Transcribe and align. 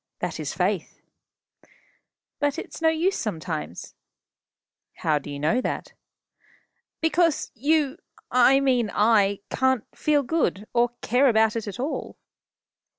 That 0.17 0.39
is 0.39 0.51
faith." 0.55 0.99
"But 2.39 2.57
it's 2.57 2.81
no 2.81 2.89
use 2.89 3.15
sometimes." 3.19 3.93
"How 4.95 5.19
do 5.19 5.29
you 5.29 5.37
know 5.37 5.61
that?" 5.61 5.93
"Because 7.01 7.51
you 7.53 7.99
I 8.31 8.59
mean 8.61 8.89
I 8.95 9.41
can't 9.51 9.83
feel 9.95 10.23
good, 10.23 10.65
or 10.73 10.89
care 11.03 11.29
about 11.29 11.55
it 11.55 11.67
at 11.67 11.79
all." 11.79 12.17